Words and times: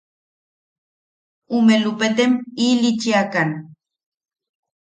Ume 1.57 1.75
Lupetem 1.83 2.33
ilichiakan. 2.69 3.49